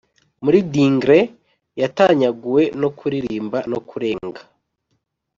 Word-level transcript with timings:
muri 0.43 0.59
dingle 0.73 1.17
yatanyaguwe 1.81 2.61
no 2.81 2.89
kuririmba 2.97 3.57
no 3.71 3.79
kurenga 3.89 4.41